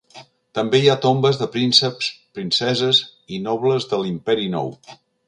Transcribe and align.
També 0.59 0.77
hi 0.83 0.87
ha 0.93 1.01
tombes 1.01 1.37
de 1.41 1.47
prínceps, 1.55 2.07
princeses 2.39 3.03
i 3.37 3.43
nobles 3.49 3.87
de 3.93 4.01
l'Imperi 4.05 4.49
Nou. 4.57 4.73